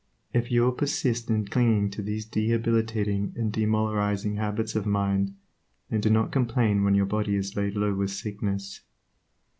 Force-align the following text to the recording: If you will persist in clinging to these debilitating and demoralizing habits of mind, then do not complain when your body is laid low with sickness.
If 0.33 0.49
you 0.51 0.63
will 0.63 0.71
persist 0.71 1.29
in 1.29 1.45
clinging 1.47 1.91
to 1.91 2.01
these 2.01 2.25
debilitating 2.25 3.33
and 3.35 3.51
demoralizing 3.53 4.37
habits 4.37 4.73
of 4.75 4.87
mind, 4.87 5.35
then 5.91 6.01
do 6.01 6.09
not 6.09 6.31
complain 6.31 6.83
when 6.83 6.95
your 6.95 7.05
body 7.05 7.35
is 7.35 7.55
laid 7.55 7.75
low 7.75 7.93
with 7.93 8.09
sickness. 8.09 8.81